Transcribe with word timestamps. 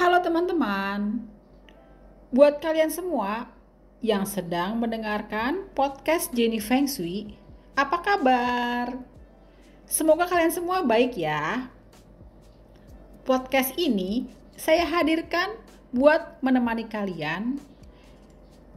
Halo 0.00 0.16
teman-teman, 0.24 1.28
buat 2.32 2.56
kalian 2.56 2.88
semua 2.88 3.52
yang 4.00 4.24
sedang 4.24 4.80
mendengarkan 4.80 5.68
podcast 5.76 6.32
Jenny 6.32 6.56
Feng 6.56 6.88
Shui, 6.88 7.36
apa 7.76 8.00
kabar? 8.00 8.96
Semoga 9.84 10.24
kalian 10.24 10.56
semua 10.56 10.80
baik 10.80 11.20
ya. 11.20 11.68
Podcast 13.28 13.76
ini 13.76 14.24
saya 14.56 14.88
hadirkan 14.88 15.60
buat 15.92 16.40
menemani 16.40 16.88
kalian 16.88 17.60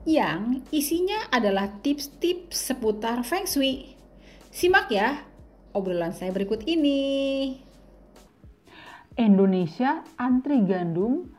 yang 0.04 0.60
isinya 0.76 1.32
adalah 1.32 1.72
tips-tips 1.80 2.68
seputar 2.68 3.24
Feng 3.24 3.48
Shui. 3.48 3.96
Simak 4.52 4.92
ya 4.92 5.24
obrolan 5.72 6.12
saya 6.12 6.36
berikut 6.36 6.68
ini. 6.68 7.64
Indonesia 9.18 10.02
antri 10.18 10.66
gandum 10.66 11.30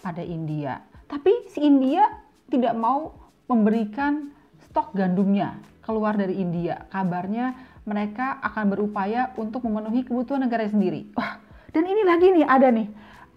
pada 0.00 0.24
India. 0.24 0.80
Tapi 1.10 1.50
si 1.52 1.60
India 1.60 2.06
tidak 2.48 2.72
mau 2.78 3.12
memberikan 3.50 4.32
stok 4.70 4.94
gandumnya 4.96 5.58
keluar 5.84 6.16
dari 6.16 6.38
India. 6.38 6.86
Kabarnya 6.88 7.56
mereka 7.84 8.38
akan 8.40 8.72
berupaya 8.72 9.34
untuk 9.36 9.66
memenuhi 9.66 10.06
kebutuhan 10.06 10.46
negara 10.46 10.64
sendiri. 10.70 11.10
Wah, 11.18 11.42
dan 11.74 11.84
ini 11.84 12.02
lagi 12.06 12.30
nih 12.30 12.46
ada 12.46 12.68
nih 12.70 12.88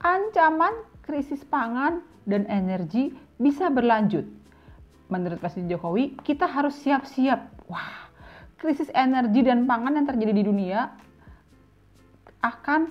ancaman 0.04 0.74
krisis 1.04 1.42
pangan 1.48 2.04
dan 2.24 2.48
energi 2.48 3.12
bisa 3.40 3.68
berlanjut. 3.68 4.24
Menurut 5.12 5.40
Presiden 5.44 5.68
Jokowi, 5.68 6.16
kita 6.24 6.48
harus 6.48 6.80
siap-siap. 6.80 7.68
Wah, 7.68 8.08
krisis 8.60 8.88
energi 8.96 9.44
dan 9.44 9.68
pangan 9.68 10.00
yang 10.00 10.08
terjadi 10.08 10.34
di 10.34 10.44
dunia 10.48 10.80
akan 12.44 12.82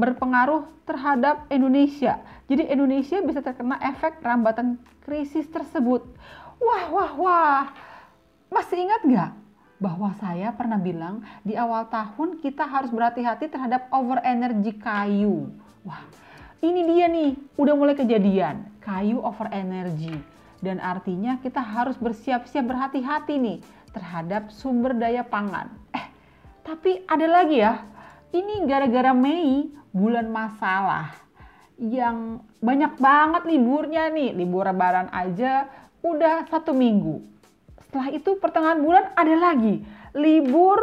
berpengaruh 0.00 0.64
terhadap 0.88 1.44
Indonesia. 1.52 2.18
Jadi 2.48 2.66
Indonesia 2.72 3.20
bisa 3.20 3.44
terkena 3.44 3.76
efek 3.84 4.24
rambatan 4.24 4.80
krisis 5.04 5.44
tersebut. 5.52 6.02
Wah, 6.56 6.84
wah, 6.88 7.12
wah. 7.20 7.64
Masih 8.50 8.88
ingat 8.88 9.04
nggak 9.04 9.30
bahwa 9.80 10.12
saya 10.20 10.52
pernah 10.52 10.76
bilang 10.76 11.24
di 11.40 11.56
awal 11.56 11.88
tahun 11.88 12.40
kita 12.44 12.68
harus 12.68 12.92
berhati-hati 12.92 13.48
terhadap 13.48 13.88
over 13.92 14.20
energy 14.24 14.76
kayu. 14.76 15.48
Wah, 15.84 16.04
ini 16.60 16.84
dia 16.84 17.08
nih, 17.08 17.32
udah 17.56 17.72
mulai 17.72 17.96
kejadian. 17.96 18.68
Kayu 18.84 19.20
over 19.24 19.48
energy. 19.48 20.12
Dan 20.60 20.76
artinya 20.76 21.40
kita 21.40 21.64
harus 21.64 21.96
bersiap-siap 21.96 22.68
berhati-hati 22.68 23.40
nih 23.40 23.58
terhadap 23.96 24.52
sumber 24.52 24.92
daya 24.92 25.24
pangan. 25.24 25.72
Eh, 25.96 26.06
tapi 26.60 27.00
ada 27.08 27.24
lagi 27.24 27.64
ya. 27.64 27.80
Ini 28.30 28.62
gara-gara 28.66 29.10
Mei 29.10 29.66
bulan 29.90 30.30
masalah 30.30 31.10
yang 31.80 32.44
banyak 32.62 32.94
banget 33.00 33.42
liburnya 33.48 34.06
nih. 34.12 34.34
Libur 34.36 34.66
lebaran 34.66 35.10
aja 35.10 35.66
udah 36.04 36.46
satu 36.46 36.70
minggu. 36.70 37.18
Setelah 37.88 38.08
itu 38.14 38.38
pertengahan 38.38 38.78
bulan 38.78 39.10
ada 39.18 39.34
lagi. 39.34 39.82
Libur 40.14 40.78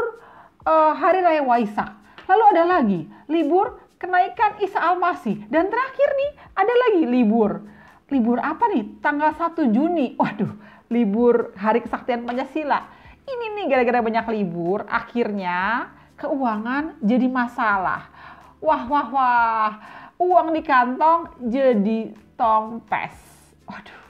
uh, 0.67 0.93
hari 0.95 1.23
raya 1.23 1.43
Waisak 1.43 1.95
lalu 2.27 2.43
ada 2.51 2.63
lagi 2.67 3.07
libur 3.31 3.79
kenaikan 3.95 4.59
Isa 4.59 4.83
Al-Masih. 4.83 5.47
Dan 5.47 5.71
terakhir 5.71 6.09
nih 6.13 6.31
ada 6.51 6.73
lagi 6.87 7.03
libur. 7.07 7.63
Libur 8.07 8.39
apa 8.39 8.71
nih? 8.71 8.99
Tanggal 8.99 9.35
1 9.35 9.71
Juni. 9.71 10.15
Waduh 10.19 10.51
libur 10.87 11.51
hari 11.59 11.83
kesaktian 11.83 12.23
Pancasila. 12.23 12.87
Ini 13.27 13.45
nih 13.59 13.65
gara-gara 13.67 13.99
banyak 13.99 14.25
libur 14.31 14.87
akhirnya 14.87 15.91
keuangan 16.17 16.97
jadi 17.05 17.29
masalah 17.29 18.09
wah 18.57 18.83
wah 18.89 19.07
wah 19.13 19.73
uang 20.17 20.57
di 20.57 20.61
kantong 20.65 21.29
jadi 21.45 22.13
tompes. 22.37 23.13
Waduh. 23.69 24.01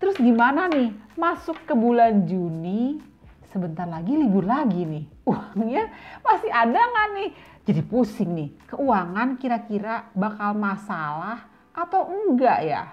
Terus 0.00 0.16
gimana 0.20 0.68
nih? 0.68 0.92
Masuk 1.16 1.56
ke 1.64 1.72
bulan 1.72 2.28
Juni, 2.28 3.00
sebentar 3.48 3.88
lagi 3.88 4.12
libur 4.12 4.44
lagi 4.44 4.84
nih. 4.84 5.04
Uangnya 5.24 5.88
masih 6.20 6.52
ada 6.52 6.76
nggak 6.76 7.08
nih? 7.16 7.30
Jadi 7.66 7.80
pusing 7.84 8.30
nih. 8.36 8.50
Keuangan 8.68 9.40
kira-kira 9.40 10.08
bakal 10.12 10.56
masalah 10.56 11.48
atau 11.72 12.08
enggak 12.08 12.60
ya? 12.64 12.84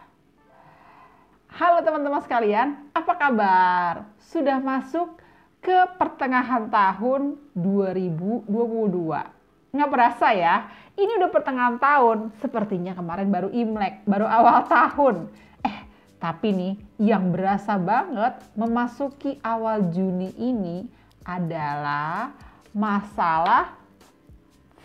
Halo 1.53 1.85
teman-teman 1.85 2.23
sekalian, 2.25 2.81
apa 2.97 3.13
kabar? 3.13 3.93
Sudah 4.17 4.57
masuk 4.57 5.21
ke 5.63 5.95
pertengahan 5.95 6.67
tahun 6.67 7.39
2022 7.55 9.43
nggak 9.73 9.89
berasa 9.89 10.29
ya. 10.37 10.69
Ini 10.93 11.17
udah 11.17 11.29
pertengahan 11.33 11.81
tahun. 11.81 12.29
Sepertinya 12.37 12.93
kemarin 12.93 13.33
baru 13.33 13.49
Imlek, 13.49 14.05
baru 14.05 14.29
awal 14.29 14.69
tahun. 14.69 15.33
Eh, 15.65 15.77
tapi 16.21 16.53
nih 16.53 16.73
yang 17.01 17.33
berasa 17.33 17.81
banget 17.81 18.37
memasuki 18.53 19.41
awal 19.41 19.89
Juni 19.89 20.29
ini 20.37 20.85
adalah 21.25 22.37
masalah 22.69 23.73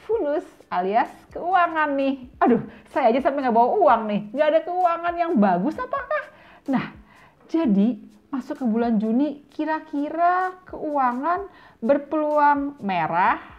fulus 0.08 0.48
alias 0.72 1.12
keuangan 1.36 1.92
nih. 1.92 2.24
Aduh, 2.40 2.64
saya 2.88 3.12
aja 3.12 3.28
sampai 3.28 3.44
nggak 3.44 3.56
bawa 3.60 3.68
uang 3.76 4.00
nih. 4.08 4.20
Nggak 4.32 4.48
ada 4.48 4.60
keuangan 4.64 5.14
yang 5.20 5.32
bagus 5.36 5.76
apakah? 5.76 6.24
Nah, 6.64 6.96
jadi 7.44 8.07
masuk 8.28 8.60
ke 8.60 8.66
bulan 8.68 9.00
Juni 9.00 9.44
kira-kira 9.48 10.60
keuangan 10.68 11.48
berpeluang 11.80 12.76
merah 12.84 13.58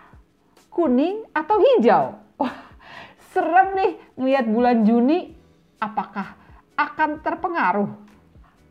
kuning, 0.80 1.26
atau 1.36 1.58
hijau. 1.60 2.16
Wah, 2.40 2.56
serem 3.34 3.76
nih 3.76 3.92
ngelihat 4.16 4.46
bulan 4.48 4.78
Juni 4.88 5.36
apakah 5.82 6.38
akan 6.80 7.20
terpengaruh 7.20 7.92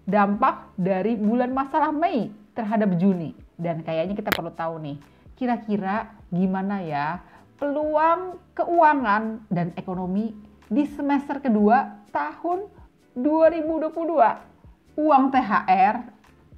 dampak 0.09 0.73
dari 0.81 1.19
bulan 1.21 1.53
masalah 1.53 1.93
Mei 1.93 2.33
terhadap 2.57 2.97
Juni. 2.97 3.37
Dan 3.59 3.85
kayaknya 3.85 4.17
kita 4.17 4.31
perlu 4.33 4.55
tahu 4.55 4.81
nih, 4.81 4.97
kira-kira 5.37 6.15
gimana 6.33 6.81
ya 6.81 7.21
peluang 7.59 8.39
keuangan 8.55 9.45
dan 9.51 9.75
ekonomi 9.75 10.33
di 10.71 10.87
semester 10.87 11.43
kedua 11.43 12.09
tahun 12.15 12.71
2022. 13.19 14.58
Uang 14.99 15.31
THR 15.31 16.11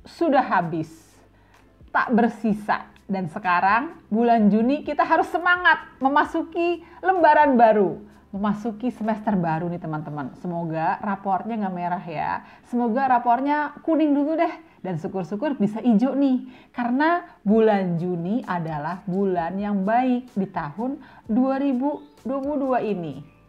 sudah 0.08 0.40
habis, 0.40 0.88
tak 1.92 2.08
bersisa 2.16 2.88
dan 3.04 3.28
sekarang 3.28 4.00
bulan 4.08 4.48
Juni 4.48 4.80
kita 4.80 5.04
harus 5.04 5.28
semangat 5.28 5.82
memasuki 6.00 6.80
lembaran 7.04 7.60
baru. 7.60 8.00
Memasuki 8.32 8.88
semester 8.94 9.36
baru 9.36 9.68
nih 9.68 9.82
teman-teman. 9.82 10.32
Semoga 10.40 10.96
rapornya 11.04 11.60
nggak 11.60 11.74
merah 11.76 12.04
ya. 12.06 12.40
Semoga 12.64 13.12
rapornya 13.12 13.76
kuning 13.84 14.16
dulu 14.16 14.40
deh. 14.40 14.54
Dan 14.80 14.96
syukur-syukur 14.96 15.60
bisa 15.60 15.84
hijau 15.84 16.16
nih. 16.16 16.48
Karena 16.72 17.26
bulan 17.44 18.00
Juni 18.00 18.40
adalah 18.46 19.04
bulan 19.04 19.58
yang 19.60 19.84
baik 19.84 20.32
di 20.32 20.48
tahun 20.48 20.96
2022 21.28 22.24
ini. 22.88 23.39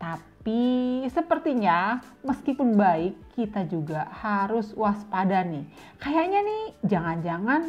Tapi 0.00 1.04
sepertinya 1.12 2.00
meskipun 2.24 2.72
baik 2.72 3.36
kita 3.36 3.68
juga 3.68 4.08
harus 4.08 4.72
waspada 4.72 5.44
nih. 5.44 5.68
Kayaknya 6.00 6.40
nih 6.40 6.62
jangan-jangan 6.88 7.62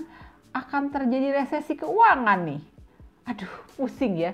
akan 0.56 0.84
terjadi 0.96 1.44
resesi 1.44 1.75
keuangan 1.75 2.40
nih. 2.47 2.62
Aduh, 3.28 3.52
pusing 3.75 4.16
ya. 4.16 4.31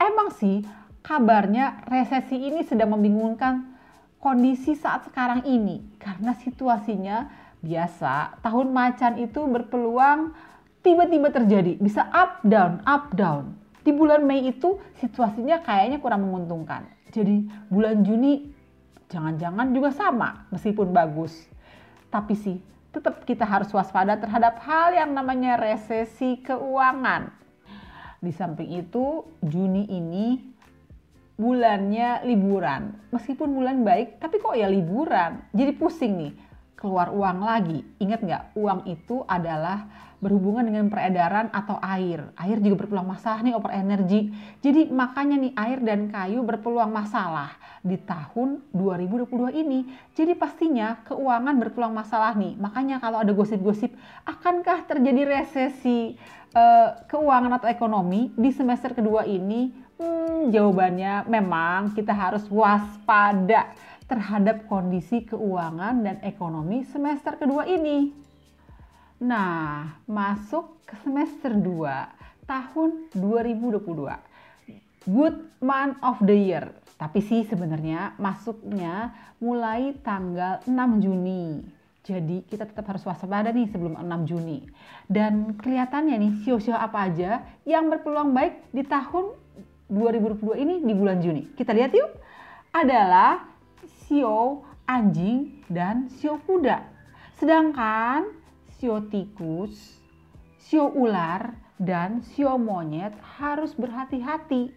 Emang 0.00 0.32
sih 0.32 0.64
kabarnya 1.04 1.84
resesi 1.84 2.40
ini 2.40 2.64
sedang 2.64 2.96
membingungkan 2.96 3.76
kondisi 4.16 4.72
saat 4.74 5.06
sekarang 5.06 5.44
ini 5.44 5.84
karena 6.00 6.32
situasinya 6.40 7.28
biasa 7.60 8.42
tahun 8.42 8.72
macan 8.72 9.20
itu 9.20 9.44
berpeluang 9.44 10.32
tiba-tiba 10.80 11.30
terjadi 11.30 11.78
bisa 11.78 12.08
up 12.10 12.42
down 12.42 12.82
up 12.82 13.12
down 13.14 13.54
di 13.86 13.94
bulan 13.94 14.26
Mei 14.26 14.50
itu 14.50 14.82
situasinya 14.98 15.62
kayaknya 15.62 16.02
kurang 16.02 16.26
menguntungkan 16.26 16.95
jadi 17.16 17.48
bulan 17.72 18.04
Juni 18.04 18.52
jangan-jangan 19.08 19.72
juga 19.72 19.88
sama 19.96 20.44
meskipun 20.52 20.92
bagus 20.92 21.32
tapi 22.12 22.36
sih 22.36 22.60
tetap 22.96 23.28
kita 23.28 23.44
harus 23.44 23.68
waspada 23.76 24.16
terhadap 24.16 24.56
hal 24.64 24.96
yang 24.96 25.12
namanya 25.12 25.60
resesi 25.60 26.40
keuangan. 26.40 27.28
Di 28.24 28.32
samping 28.32 28.72
itu, 28.72 29.20
Juni 29.44 29.84
ini 29.84 30.40
bulannya 31.36 32.24
liburan. 32.24 32.96
Meskipun 33.12 33.52
bulan 33.52 33.84
baik, 33.84 34.16
tapi 34.16 34.40
kok 34.40 34.56
ya 34.56 34.72
liburan? 34.72 35.44
Jadi 35.52 35.76
pusing 35.76 36.12
nih, 36.16 36.32
keluar 36.76 37.10
uang 37.10 37.42
lagi. 37.42 37.82
Ingat 37.98 38.20
nggak, 38.22 38.42
uang 38.54 38.86
itu 38.86 39.24
adalah 39.24 39.88
berhubungan 40.16 40.64
dengan 40.64 40.88
peredaran 40.88 41.52
atau 41.52 41.76
air. 41.80 42.32
Air 42.40 42.58
juga 42.60 42.84
berpeluang 42.84 43.08
masalah 43.08 43.44
nih 43.44 43.56
over 43.56 43.72
energi. 43.72 44.32
Jadi 44.64 44.88
makanya 44.88 45.36
nih 45.36 45.52
air 45.56 45.78
dan 45.84 46.08
kayu 46.08 46.40
berpeluang 46.40 46.88
masalah 46.88 47.52
di 47.84 48.00
tahun 48.00 48.64
2022 48.72 49.60
ini. 49.60 49.84
Jadi 50.16 50.32
pastinya 50.32 51.00
keuangan 51.04 51.56
berpeluang 51.60 51.92
masalah 51.92 52.32
nih. 52.32 52.56
Makanya 52.56 52.96
kalau 53.00 53.20
ada 53.20 53.32
gosip-gosip 53.36 53.92
akankah 54.24 54.88
terjadi 54.88 55.36
resesi 55.36 56.16
uh, 56.56 56.96
keuangan 57.08 57.60
atau 57.60 57.68
ekonomi 57.68 58.32
di 58.36 58.50
semester 58.52 58.96
kedua 58.96 59.28
ini 59.28 59.86
Hmm, 59.96 60.52
jawabannya 60.52 61.24
memang 61.24 61.96
kita 61.96 62.12
harus 62.12 62.44
waspada 62.52 63.72
terhadap 64.06 64.70
kondisi 64.70 65.26
keuangan 65.26 66.02
dan 66.02 66.16
ekonomi 66.22 66.86
semester 66.86 67.34
kedua 67.34 67.66
ini. 67.66 68.14
Nah, 69.22 69.98
masuk 70.06 70.82
ke 70.86 70.94
semester 71.02 71.50
2 71.50 72.46
tahun 72.46 73.10
2022. 73.16 73.82
Good 75.06 75.36
month 75.62 75.96
of 76.02 76.18
the 76.22 76.36
year. 76.36 76.66
Tapi 76.96 77.20
sih 77.20 77.44
sebenarnya 77.44 78.16
masuknya 78.16 79.12
mulai 79.42 79.92
tanggal 80.00 80.62
6 80.64 81.04
Juni. 81.04 81.60
Jadi 82.06 82.46
kita 82.46 82.70
tetap 82.70 82.86
harus 82.86 83.02
waspada 83.02 83.50
nih 83.50 83.66
sebelum 83.68 83.98
6 83.98 84.30
Juni. 84.30 84.62
Dan 85.10 85.58
kelihatannya 85.58 86.16
nih 86.16 86.32
sio-sio 86.46 86.78
apa 86.78 87.10
aja 87.10 87.42
yang 87.66 87.90
berpeluang 87.90 88.30
baik 88.30 88.70
di 88.70 88.86
tahun 88.86 89.34
2022 89.90 90.62
ini 90.62 90.74
di 90.86 90.92
bulan 90.94 91.18
Juni. 91.18 91.50
Kita 91.56 91.74
lihat 91.74 91.90
yuk. 91.94 92.10
Adalah 92.70 93.55
sio 94.06 94.62
anjing 94.86 95.66
dan 95.66 96.06
sio 96.06 96.38
kuda. 96.46 96.86
Sedangkan 97.36 98.30
sio 98.78 99.02
tikus, 99.10 99.98
sio 100.62 100.88
ular, 100.94 101.58
dan 101.76 102.24
sio 102.24 102.56
monyet 102.56 103.12
harus 103.36 103.76
berhati-hati. 103.76 104.72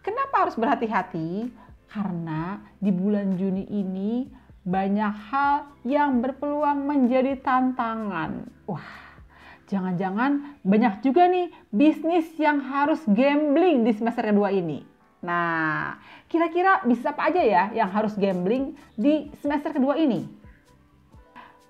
Kenapa 0.00 0.46
harus 0.46 0.56
berhati-hati? 0.56 1.50
Karena 1.90 2.62
di 2.78 2.94
bulan 2.94 3.34
Juni 3.34 3.66
ini 3.66 4.30
banyak 4.62 5.14
hal 5.32 5.66
yang 5.82 6.22
berpeluang 6.22 6.86
menjadi 6.86 7.34
tantangan. 7.42 8.46
Wah, 8.70 9.18
jangan-jangan 9.66 10.62
banyak 10.62 11.02
juga 11.02 11.26
nih 11.26 11.50
bisnis 11.74 12.30
yang 12.38 12.62
harus 12.62 13.02
gambling 13.10 13.82
di 13.82 13.92
semester 13.96 14.30
kedua 14.30 14.54
ini. 14.54 14.99
Nah, 15.20 16.00
kira-kira 16.32 16.80
bisnis 16.88 17.08
apa 17.08 17.28
aja 17.28 17.42
ya 17.44 17.64
yang 17.76 17.92
harus 17.92 18.16
gambling 18.16 18.72
di 18.96 19.28
semester 19.44 19.76
kedua 19.76 20.00
ini? 20.00 20.24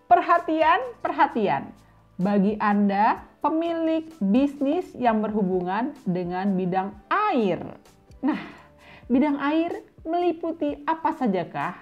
Perhatian, 0.06 0.98
perhatian. 1.02 1.70
Bagi 2.20 2.54
Anda 2.62 3.22
pemilik 3.40 4.06
bisnis 4.20 4.92
yang 4.94 5.24
berhubungan 5.24 5.96
dengan 6.04 6.52
bidang 6.54 6.92
air. 7.08 7.58
Nah, 8.20 8.40
bidang 9.08 9.40
air 9.40 9.82
meliputi 10.04 10.84
apa 10.84 11.16
sajakah? 11.16 11.74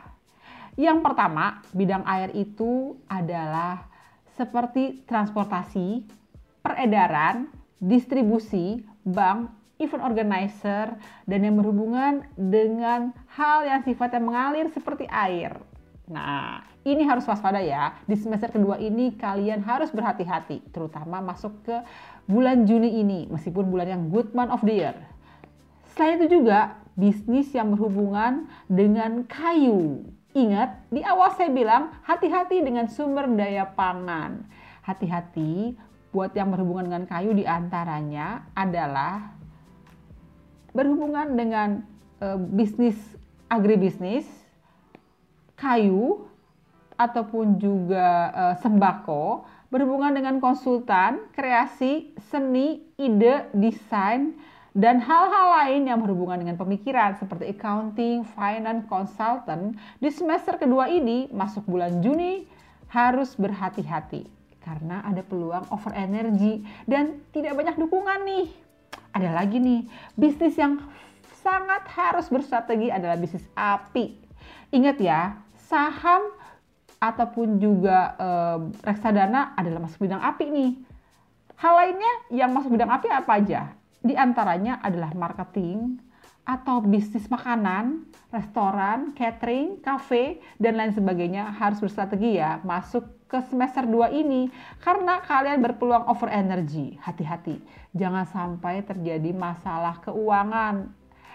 Yang 0.78 0.98
pertama, 1.02 1.58
bidang 1.74 2.06
air 2.06 2.30
itu 2.38 2.94
adalah 3.10 3.90
seperti 4.38 5.02
transportasi, 5.10 6.06
peredaran, 6.62 7.50
distribusi, 7.82 8.86
bank, 9.02 9.57
event 9.78 10.02
organizer, 10.02 10.94
dan 11.24 11.40
yang 11.42 11.56
berhubungan 11.58 12.26
dengan 12.34 13.14
hal 13.34 13.64
yang 13.64 13.80
sifatnya 13.86 14.20
mengalir 14.22 14.66
seperti 14.74 15.06
air. 15.06 15.54
Nah, 16.08 16.64
ini 16.82 17.04
harus 17.04 17.28
waspada 17.28 17.60
ya. 17.60 17.94
Di 18.08 18.16
semester 18.16 18.48
kedua 18.48 18.80
ini 18.80 19.14
kalian 19.14 19.60
harus 19.62 19.92
berhati-hati, 19.92 20.72
terutama 20.72 21.20
masuk 21.20 21.52
ke 21.62 21.76
bulan 22.26 22.64
Juni 22.64 23.00
ini, 23.00 23.28
meskipun 23.28 23.68
bulan 23.68 23.88
yang 23.88 24.02
good 24.08 24.32
month 24.32 24.52
of 24.52 24.64
the 24.64 24.74
year. 24.74 24.96
Selain 25.94 26.18
itu 26.20 26.40
juga 26.40 26.80
bisnis 26.98 27.52
yang 27.54 27.76
berhubungan 27.76 28.48
dengan 28.66 29.22
kayu. 29.28 30.02
Ingat, 30.34 30.90
di 30.92 31.00
awal 31.06 31.32
saya 31.38 31.48
bilang 31.52 31.94
hati-hati 32.04 32.60
dengan 32.60 32.90
sumber 32.90 33.30
daya 33.32 33.68
pangan. 33.68 34.44
Hati-hati 34.84 35.76
buat 36.08 36.32
yang 36.32 36.48
berhubungan 36.48 36.88
dengan 36.88 37.04
kayu 37.04 37.36
di 37.36 37.44
antaranya 37.44 38.48
adalah 38.56 39.37
berhubungan 40.78 41.34
dengan 41.34 41.82
e, 42.22 42.38
bisnis 42.54 42.94
agribisnis, 43.50 44.30
kayu, 45.58 46.30
ataupun 46.94 47.58
juga 47.58 48.30
e, 48.30 48.44
sembako, 48.62 49.42
berhubungan 49.74 50.14
dengan 50.14 50.38
konsultan, 50.38 51.26
kreasi, 51.34 52.14
seni, 52.30 52.86
ide, 52.94 53.50
desain, 53.50 54.38
dan 54.78 55.02
hal-hal 55.02 55.46
lain 55.58 55.90
yang 55.90 55.98
berhubungan 55.98 56.38
dengan 56.38 56.54
pemikiran 56.54 57.18
seperti 57.18 57.50
accounting, 57.50 58.22
finance, 58.38 58.86
consultant 58.86 59.74
di 59.98 60.06
semester 60.14 60.54
kedua 60.54 60.86
ini 60.86 61.26
masuk 61.34 61.66
bulan 61.66 61.98
Juni 61.98 62.46
harus 62.86 63.34
berhati-hati 63.34 64.30
karena 64.62 65.02
ada 65.02 65.24
peluang 65.26 65.66
over 65.74 65.90
energy 65.96 66.62
dan 66.86 67.18
tidak 67.34 67.56
banyak 67.58 67.74
dukungan 67.74 68.22
nih. 68.22 68.67
Ada 69.18 69.34
lagi 69.34 69.58
nih, 69.58 69.82
bisnis 70.14 70.54
yang 70.54 70.78
sangat 71.42 71.90
harus 71.90 72.30
berstrategi 72.30 72.86
adalah 72.86 73.18
bisnis 73.18 73.42
api. 73.58 74.14
Ingat 74.70 74.96
ya, 75.02 75.34
saham 75.66 76.30
ataupun 77.02 77.58
juga 77.58 78.14
eh, 78.14 78.58
reksadana 78.86 79.58
adalah 79.58 79.90
masuk 79.90 80.06
bidang 80.06 80.22
api 80.22 80.44
nih. 80.54 80.70
Hal 81.58 81.74
lainnya 81.74 82.12
yang 82.30 82.54
masuk 82.54 82.78
bidang 82.78 82.94
api 82.94 83.10
apa 83.10 83.32
aja? 83.42 83.74
Di 83.98 84.14
antaranya 84.14 84.78
adalah 84.78 85.10
marketing 85.18 85.98
atau 86.48 86.80
bisnis 86.80 87.28
makanan, 87.28 88.08
restoran, 88.32 89.12
catering, 89.12 89.76
cafe, 89.84 90.40
dan 90.56 90.80
lain 90.80 90.96
sebagainya 90.96 91.52
harus 91.52 91.76
berstrategi 91.76 92.40
ya 92.40 92.64
masuk 92.64 93.04
ke 93.28 93.36
semester 93.52 93.84
2 93.84 94.08
ini 94.16 94.48
karena 94.80 95.20
kalian 95.20 95.60
berpeluang 95.60 96.08
over 96.08 96.32
energy. 96.32 96.96
Hati-hati, 97.04 97.60
jangan 97.92 98.24
sampai 98.24 98.80
terjadi 98.80 99.36
masalah 99.36 100.00
keuangan. 100.00 100.88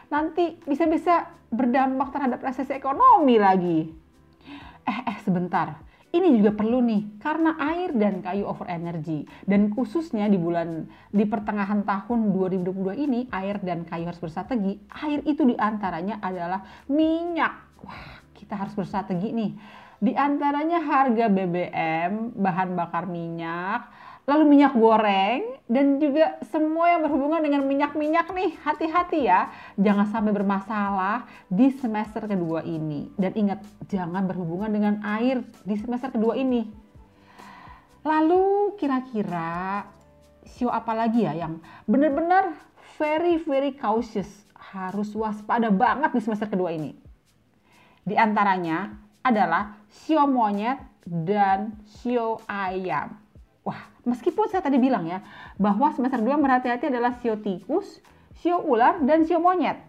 Nanti 0.10 0.58
bisa-bisa 0.66 1.30
berdampak 1.54 2.10
terhadap 2.10 2.42
resesi 2.42 2.74
ekonomi 2.74 3.38
lagi. 3.38 3.94
Eh, 4.90 5.00
eh 5.14 5.18
sebentar 5.22 5.93
ini 6.14 6.38
juga 6.38 6.54
perlu 6.54 6.78
nih 6.86 7.18
karena 7.18 7.58
air 7.58 7.90
dan 7.98 8.22
kayu 8.22 8.46
over 8.46 8.70
energy. 8.70 9.26
Dan 9.50 9.74
khususnya 9.74 10.30
di 10.30 10.38
bulan 10.38 10.86
di 11.10 11.26
pertengahan 11.26 11.82
tahun 11.82 12.30
2022 12.30 13.04
ini 13.10 13.20
air 13.34 13.58
dan 13.66 13.82
kayu 13.82 14.06
harus 14.06 14.22
bersrategi 14.22 14.78
air 15.02 15.26
itu 15.26 15.42
di 15.42 15.58
antaranya 15.58 16.22
adalah 16.22 16.62
minyak. 16.86 17.82
Wah 17.82 18.22
kita 18.38 18.54
harus 18.54 18.78
bersrategi 18.78 19.34
nih. 19.34 19.52
Di 20.04 20.14
antaranya 20.14 20.84
harga 20.84 21.26
BBM 21.32 22.38
bahan 22.38 22.70
bakar 22.78 23.10
minyak 23.10 23.90
lalu 24.24 24.56
minyak 24.56 24.74
goreng 24.76 25.60
dan 25.68 26.00
juga 26.00 26.40
semua 26.48 26.96
yang 26.96 27.04
berhubungan 27.04 27.44
dengan 27.44 27.62
minyak-minyak 27.68 28.32
nih. 28.32 28.52
Hati-hati 28.64 29.28
ya 29.28 29.52
jangan 29.76 30.08
sampai 30.08 30.32
bermasalah 30.32 31.28
di 31.52 31.72
semester 31.76 32.24
kedua 32.24 32.64
ini. 32.64 33.12
Dan 33.20 33.36
ingat 33.36 33.60
jangan 33.92 34.24
berhubungan 34.24 34.72
dengan 34.72 35.04
air 35.04 35.44
di 35.68 35.76
semester 35.76 36.12
kedua 36.12 36.40
ini. 36.40 36.68
Lalu 38.04 38.76
kira-kira 38.80 39.88
sio 40.44 40.68
apa 40.68 40.92
lagi 40.92 41.24
ya 41.24 41.32
yang 41.36 41.64
benar-benar 41.88 42.52
very 43.00 43.40
very 43.40 43.72
cautious 43.76 44.28
harus 44.76 45.16
waspada 45.16 45.72
banget 45.72 46.16
di 46.16 46.22
semester 46.24 46.48
kedua 46.48 46.72
ini? 46.72 46.96
Di 48.04 48.16
antaranya 48.20 48.92
adalah 49.24 49.80
sio 49.88 50.28
monyet 50.28 50.80
dan 51.08 51.80
sio 51.88 52.44
ayam 52.48 53.23
Wah, 53.64 53.80
meskipun 54.04 54.52
saya 54.52 54.60
tadi 54.60 54.76
bilang 54.76 55.08
ya, 55.08 55.24
bahwa 55.56 55.88
semester 55.96 56.20
2 56.20 56.36
berhati-hati 56.36 56.92
adalah 56.92 57.16
sio 57.24 57.40
tikus, 57.40 58.04
sio 58.36 58.60
ular, 58.60 59.00
dan 59.08 59.24
sio 59.24 59.40
monyet. 59.40 59.80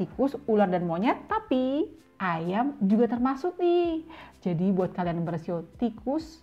Tikus, 0.00 0.40
ular, 0.48 0.72
dan 0.72 0.88
monyet, 0.88 1.20
tapi 1.28 1.84
ayam 2.16 2.80
juga 2.80 3.12
termasuk 3.12 3.60
nih. 3.60 4.08
Jadi 4.40 4.72
buat 4.72 4.96
kalian 4.96 5.20
yang 5.20 5.28
bersio 5.28 5.68
tikus, 5.76 6.40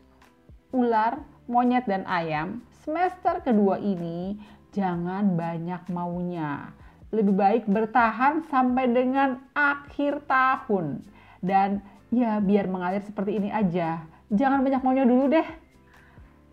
ular, 0.69 1.25
monyet, 1.49 1.89
dan 1.89 2.05
ayam, 2.05 2.61
semester 2.85 3.41
kedua 3.41 3.81
ini 3.81 4.37
jangan 4.69 5.33
banyak 5.33 5.81
maunya. 5.89 6.69
Lebih 7.09 7.33
baik 7.33 7.63
bertahan 7.65 8.45
sampai 8.53 8.85
dengan 8.93 9.41
akhir 9.57 10.29
tahun. 10.29 11.01
Dan 11.41 11.81
ya 12.13 12.37
biar 12.37 12.69
mengalir 12.69 13.01
seperti 13.01 13.41
ini 13.41 13.49
aja. 13.49 14.05
Jangan 14.29 14.61
banyak 14.61 14.81
maunya 14.85 15.05
dulu 15.09 15.31
deh 15.31 15.64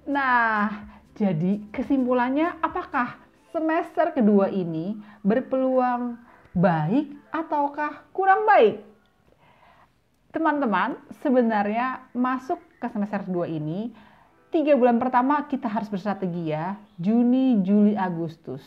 Nah, 0.03 0.83
jadi 1.15 1.63
kesimpulannya 1.71 2.59
apakah 2.59 3.15
semester 3.55 4.11
kedua 4.11 4.51
ini 4.51 4.99
berpeluang 5.23 6.19
baik 6.51 7.15
ataukah 7.31 8.03
kurang 8.11 8.43
baik? 8.43 8.83
Teman-teman, 10.35 10.97
sebenarnya 11.23 12.09
masuk 12.17 12.59
ke 12.81 12.89
semester 12.91 13.23
kedua 13.23 13.47
ini, 13.47 13.95
tiga 14.51 14.75
bulan 14.75 14.99
pertama 14.99 15.47
kita 15.47 15.69
harus 15.71 15.87
berstrategi 15.93 16.51
ya, 16.51 16.75
Juni, 16.99 17.63
Juli, 17.63 17.95
Agustus. 17.95 18.65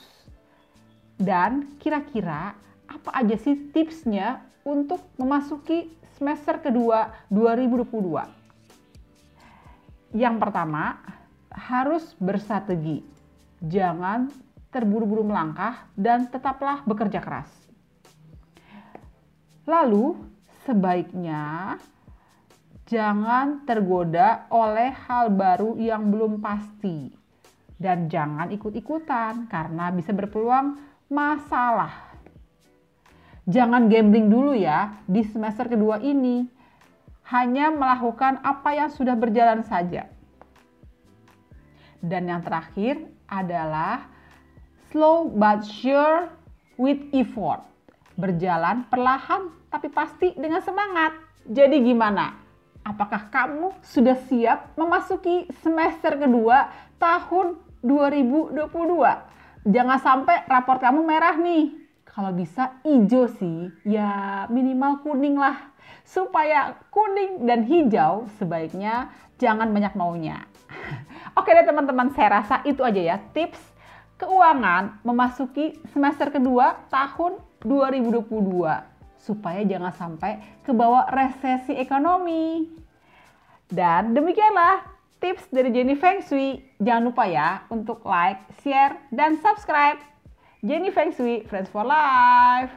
Dan 1.19 1.75
kira-kira 1.81 2.55
apa 2.85 3.09
aja 3.11 3.35
sih 3.35 3.73
tipsnya 3.75 4.39
untuk 4.63 5.03
memasuki 5.19 5.91
semester 6.15 6.63
kedua 6.63 7.11
2022? 7.27 8.23
Yang 10.15 10.35
pertama, 10.39 11.01
harus 11.55 12.03
bersrategi. 12.19 12.99
Jangan 13.63 14.27
terburu-buru 14.75 15.23
melangkah, 15.23 15.87
dan 15.95 16.27
tetaplah 16.27 16.83
bekerja 16.83 17.23
keras. 17.23 17.47
Lalu, 19.63 20.19
sebaiknya 20.67 21.75
jangan 22.85 23.63
tergoda 23.63 24.45
oleh 24.51 24.91
hal 25.07 25.31
baru 25.31 25.79
yang 25.79 26.11
belum 26.11 26.43
pasti, 26.43 27.15
dan 27.79 28.11
jangan 28.11 28.51
ikut-ikutan 28.51 29.47
karena 29.47 29.95
bisa 29.95 30.11
berpeluang 30.11 30.75
masalah. 31.07 32.13
Jangan 33.47 33.87
gambling 33.87 34.27
dulu 34.27 34.57
ya 34.57 34.99
di 35.07 35.23
semester 35.23 35.71
kedua 35.71 36.03
ini. 36.03 36.51
Hanya 37.25 37.73
melakukan 37.73 38.37
apa 38.45 38.77
yang 38.77 38.89
sudah 38.93 39.17
berjalan 39.17 39.65
saja. 39.65 40.05
Dan 42.01 42.31
yang 42.31 42.41
terakhir 42.43 42.99
adalah 43.27 44.07
slow 44.91 45.27
but 45.31 45.63
sure 45.63 46.31
with 46.79 46.99
effort. 47.11 47.63
Berjalan 48.15 48.87
perlahan 48.87 49.51
tapi 49.67 49.91
pasti 49.91 50.31
dengan 50.35 50.63
semangat. 50.63 51.15
Jadi 51.45 51.83
gimana? 51.83 52.35
Apakah 52.85 53.33
kamu 53.33 53.73
sudah 53.81 54.15
siap 54.29 54.77
memasuki 54.77 55.49
semester 55.65 56.15
kedua 56.15 56.69
tahun 57.01 57.57
2022? 57.81 58.61
Jangan 59.65 59.97
sampai 59.97 60.45
raport 60.45 60.77
kamu 60.77 61.01
merah 61.01 61.33
nih 61.33 61.85
kalau 62.15 62.31
bisa 62.31 62.79
hijau 62.87 63.27
sih, 63.27 63.67
ya 63.83 64.47
minimal 64.47 65.03
kuning 65.03 65.35
lah. 65.35 65.75
Supaya 66.07 66.79
kuning 66.87 67.43
dan 67.43 67.67
hijau 67.67 68.31
sebaiknya 68.39 69.11
jangan 69.35 69.67
banyak 69.75 69.91
maunya. 69.99 70.47
Oke 71.35 71.51
deh 71.51 71.67
teman-teman, 71.67 72.13
saya 72.15 72.41
rasa 72.41 72.63
itu 72.63 72.79
aja 72.81 73.01
ya 73.01 73.17
tips 73.35 73.59
keuangan 74.15 75.03
memasuki 75.03 75.75
semester 75.91 76.31
kedua 76.31 76.87
tahun 76.87 77.35
2022 77.67 78.31
supaya 79.19 79.61
jangan 79.65 79.91
sampai 79.91 80.39
ke 80.63 80.71
bawah 80.71 81.09
resesi 81.11 81.75
ekonomi. 81.75 82.69
Dan 83.65 84.13
demikianlah 84.13 84.85
tips 85.17 85.49
dari 85.49 85.73
Jenny 85.73 85.97
Feng 85.97 86.21
Shui. 86.21 86.61
Jangan 86.77 87.09
lupa 87.09 87.25
ya 87.25 87.65
untuk 87.73 88.05
like, 88.05 88.39
share, 88.61 88.93
dan 89.09 89.41
subscribe. 89.41 89.97
Jenny 90.61 90.93
Feng 90.93 91.09
Shui, 91.09 91.41
Friends 91.49 91.69
for 91.73 91.81
Life. 91.81 92.71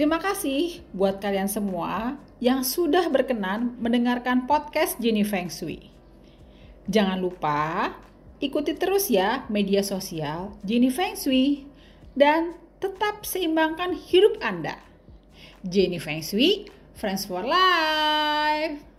Terima 0.00 0.16
kasih 0.16 0.80
buat 0.96 1.20
kalian 1.20 1.44
semua 1.44 2.16
yang 2.40 2.64
sudah 2.64 3.12
berkenan 3.12 3.76
mendengarkan 3.84 4.48
podcast 4.48 4.96
Jenny 4.96 5.28
Feng 5.28 5.52
Shui. 5.52 5.92
Jangan 6.88 7.20
lupa 7.20 7.92
ikuti 8.40 8.72
terus 8.72 9.12
ya 9.12 9.44
media 9.52 9.84
sosial 9.84 10.56
Jenny 10.64 10.88
Feng 10.88 11.20
Shui 11.20 11.68
dan 12.16 12.56
tetap 12.80 13.28
seimbangkan 13.28 13.92
hidup 13.92 14.40
Anda. 14.40 14.80
Jenny 15.68 16.00
Feng 16.00 16.24
Shui, 16.24 16.72
Friends 16.96 17.28
for 17.28 17.44
Life. 17.44 18.89